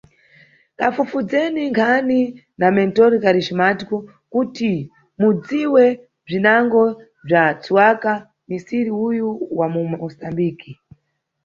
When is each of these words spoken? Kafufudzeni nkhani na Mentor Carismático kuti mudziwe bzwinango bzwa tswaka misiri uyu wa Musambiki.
Kafufudzeni 0.79 1.63
nkhani 1.71 2.19
na 2.59 2.67
Mentor 2.75 3.11
Carismático 3.23 3.95
kuti 4.33 4.71
mudziwe 5.19 5.83
bzwinango 6.25 6.83
bzwa 7.25 7.45
tswaka 7.63 8.13
misiri 8.47 8.91
uyu 9.07 9.27
wa 9.57 9.67
Musambiki. 9.73 10.71